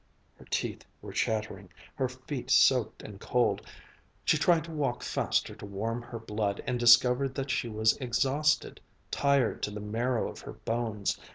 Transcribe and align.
Her 0.37 0.45
teeth 0.49 0.83
were 0.99 1.13
chattering, 1.13 1.69
her 1.93 2.09
feet 2.09 2.49
soaked 2.49 3.03
and 3.03 3.19
cold. 3.19 3.63
She 4.25 4.35
tried 4.35 4.63
to 4.63 4.71
walk 4.71 5.03
faster 5.03 5.53
to 5.53 5.65
warm 5.67 6.01
her 6.01 6.17
blood, 6.17 6.59
and 6.65 6.79
discovered 6.79 7.35
that 7.35 7.51
she 7.51 7.69
was 7.69 7.97
exhausted, 7.97 8.81
tired 9.11 9.61
to 9.61 9.69
the 9.69 9.79
marrow 9.79 10.27
of 10.27 10.39
her 10.39 10.53
bones. 10.53 11.19